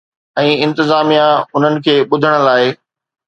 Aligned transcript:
۽ 0.43 0.53
انتظاميا 0.67 1.27
انهن 1.59 1.75
کي 1.89 1.95
ٻڌڻ 2.15 2.39
لاء؟ 2.47 2.65